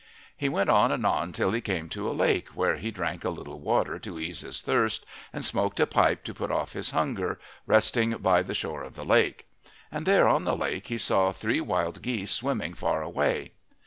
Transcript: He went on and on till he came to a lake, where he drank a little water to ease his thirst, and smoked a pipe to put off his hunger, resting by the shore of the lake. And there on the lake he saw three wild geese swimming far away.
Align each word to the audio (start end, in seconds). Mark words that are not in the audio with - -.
He 0.35 0.49
went 0.49 0.67
on 0.67 0.91
and 0.91 1.05
on 1.05 1.31
till 1.31 1.51
he 1.51 1.61
came 1.61 1.87
to 1.89 2.09
a 2.09 2.09
lake, 2.11 2.47
where 2.55 2.77
he 2.77 2.89
drank 2.89 3.23
a 3.23 3.29
little 3.29 3.59
water 3.59 3.99
to 3.99 4.17
ease 4.19 4.41
his 4.41 4.59
thirst, 4.63 5.05
and 5.31 5.45
smoked 5.45 5.79
a 5.79 5.85
pipe 5.85 6.23
to 6.23 6.33
put 6.33 6.49
off 6.49 6.73
his 6.73 6.89
hunger, 6.89 7.39
resting 7.67 8.09
by 8.17 8.41
the 8.41 8.55
shore 8.55 8.81
of 8.81 8.95
the 8.95 9.05
lake. 9.05 9.45
And 9.91 10.07
there 10.07 10.27
on 10.27 10.43
the 10.43 10.57
lake 10.57 10.87
he 10.87 10.97
saw 10.97 11.31
three 11.31 11.61
wild 11.61 12.01
geese 12.01 12.31
swimming 12.31 12.73
far 12.73 13.03
away. 13.03 13.51